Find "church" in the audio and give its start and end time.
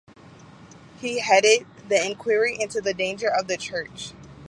3.55-4.13